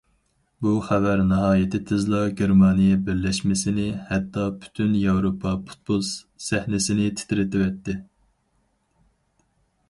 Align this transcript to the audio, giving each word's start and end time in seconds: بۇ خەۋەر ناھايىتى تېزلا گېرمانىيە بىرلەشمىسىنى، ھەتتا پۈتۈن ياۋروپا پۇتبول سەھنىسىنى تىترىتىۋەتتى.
بۇ 0.67 0.71
خەۋەر 0.85 1.19
ناھايىتى 1.31 1.81
تېزلا 1.89 2.21
گېرمانىيە 2.39 2.95
بىرلەشمىسىنى، 3.09 3.85
ھەتتا 4.13 4.47
پۈتۈن 4.63 4.97
ياۋروپا 5.03 5.53
پۇتبول 5.69 6.03
سەھنىسىنى 6.47 7.07
تىترىتىۋەتتى. 7.21 7.99